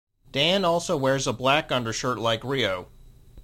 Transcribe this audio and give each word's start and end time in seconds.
Dan 0.31 0.65
also 0.65 0.97
wears 0.97 1.27
a 1.27 1.31
black 1.31 1.71
undershirt 1.71 2.17
like 2.17 2.43
Ryo. 2.43 2.87